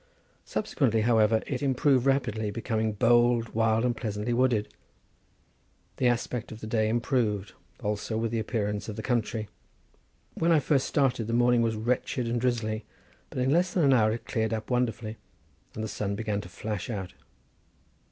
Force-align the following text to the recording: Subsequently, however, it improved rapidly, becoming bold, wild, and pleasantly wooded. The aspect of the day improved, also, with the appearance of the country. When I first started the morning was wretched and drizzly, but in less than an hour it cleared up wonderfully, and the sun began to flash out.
Subsequently, 0.45 1.01
however, 1.01 1.43
it 1.45 1.61
improved 1.61 2.07
rapidly, 2.07 2.49
becoming 2.49 2.93
bold, 2.93 3.49
wild, 3.49 3.85
and 3.85 3.95
pleasantly 3.95 4.33
wooded. 4.33 4.73
The 5.97 6.07
aspect 6.07 6.51
of 6.51 6.59
the 6.59 6.65
day 6.65 6.89
improved, 6.89 7.53
also, 7.83 8.17
with 8.17 8.31
the 8.31 8.39
appearance 8.39 8.89
of 8.89 8.95
the 8.95 9.03
country. 9.03 9.47
When 10.33 10.51
I 10.51 10.59
first 10.59 10.87
started 10.87 11.27
the 11.27 11.33
morning 11.33 11.61
was 11.61 11.75
wretched 11.75 12.27
and 12.27 12.41
drizzly, 12.41 12.83
but 13.29 13.37
in 13.37 13.51
less 13.51 13.75
than 13.75 13.83
an 13.83 13.93
hour 13.93 14.11
it 14.11 14.25
cleared 14.25 14.53
up 14.53 14.71
wonderfully, 14.71 15.17
and 15.75 15.83
the 15.83 15.87
sun 15.87 16.15
began 16.15 16.41
to 16.41 16.49
flash 16.49 16.89
out. 16.89 17.13